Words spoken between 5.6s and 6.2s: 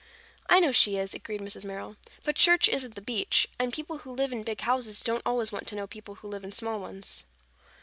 to know people